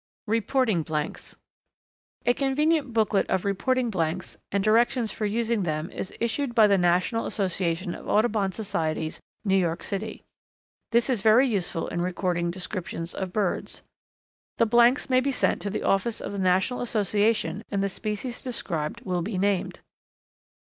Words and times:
Reporting 0.25 0.81
Blanks. 0.81 1.35
A 2.25 2.33
convenient 2.33 2.91
booklet 2.91 3.29
of 3.29 3.45
reporting 3.45 3.91
blanks 3.91 4.35
and 4.51 4.63
directions 4.63 5.11
for 5.11 5.27
using 5.27 5.61
them 5.61 5.91
is 5.91 6.11
issued 6.19 6.55
by 6.55 6.65
the 6.65 6.79
National 6.79 7.27
Association 7.27 7.93
of 7.93 8.07
Audubon 8.09 8.51
Societies, 8.51 9.19
New 9.45 9.55
York 9.55 9.83
City. 9.83 10.23
This 10.89 11.07
is 11.07 11.21
very 11.21 11.47
useful 11.47 11.87
in 11.89 12.01
recording 12.01 12.49
descriptions 12.49 13.13
of 13.13 13.31
birds. 13.31 13.73
(See 13.73 13.75
sample, 13.75 13.85
page 13.85 14.55
13.) 14.63 14.65
The 14.65 14.71
blanks 14.71 15.09
may 15.11 15.19
be 15.21 15.31
sent 15.31 15.61
to 15.61 15.69
the 15.69 15.83
office 15.83 16.19
of 16.19 16.31
the 16.31 16.39
National 16.39 16.81
Association 16.81 17.63
and 17.69 17.83
the 17.83 17.87
species 17.87 18.41
described 18.41 19.01
will 19.01 19.21
be 19.21 19.37
named. 19.37 19.81